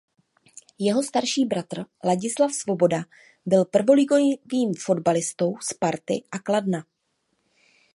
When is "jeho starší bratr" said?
0.79-1.85